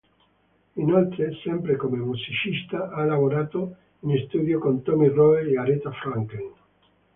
Inoltre, 0.81 1.31
sempre 1.43 1.75
come 1.75 1.97
musicista, 1.99 2.89
ha 2.89 3.03
lavorato 3.03 3.75
in 3.99 4.17
studio 4.27 4.57
con 4.57 4.81
Tommy 4.81 5.09
Roe, 5.09 5.55
Aretha 5.55 5.91
Franklin. 5.91 6.51